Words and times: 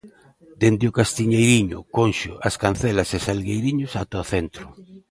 Dende 0.61 0.85
o 0.89 0.95
Castiñeiriño, 0.99 1.79
Conxo, 1.97 2.33
As 2.47 2.55
Cancelas 2.63 3.09
e 3.17 3.19
Salgueiriños 3.27 3.91
ata 4.01 4.23
o 4.23 4.29
centro. 4.33 4.65